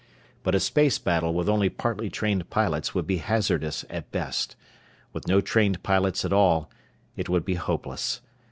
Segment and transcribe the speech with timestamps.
[0.41, 4.55] But a space battle with only partly trained pilots would be hazardous at best.
[5.13, 6.71] With no trained pilots at all,
[7.15, 8.19] it would be hopeless.